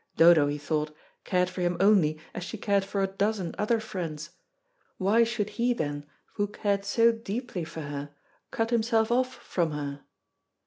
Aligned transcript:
Dodo, 0.17 0.47
he 0.47 0.57
thought, 0.57 0.95
cared 1.25 1.47
for 1.47 1.61
him 1.61 1.77
only 1.79 2.17
as 2.33 2.43
she 2.43 2.57
cared 2.57 2.83
for 2.83 3.03
a 3.03 3.07
dozen 3.07 3.53
other 3.59 3.79
friends, 3.79 4.31
why 4.97 5.23
should 5.23 5.51
he, 5.61 5.73
then, 5.73 6.07
who 6.37 6.47
cared 6.47 6.83
so 6.85 7.11
deeply 7.11 7.63
for 7.63 7.81
her, 7.81 8.09
cut 8.49 8.71
himself 8.71 9.11
off 9.11 9.31
from 9.35 9.69
her? 9.73 10.01